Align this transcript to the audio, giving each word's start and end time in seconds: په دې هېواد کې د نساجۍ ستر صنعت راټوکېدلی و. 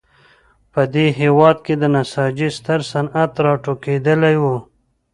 په 0.73 0.81
دې 0.93 1.05
هېواد 1.19 1.57
کې 1.65 1.73
د 1.77 1.83
نساجۍ 1.95 2.49
ستر 2.57 2.79
صنعت 2.91 3.31
راټوکېدلی 3.45 4.35
و. 4.43 4.45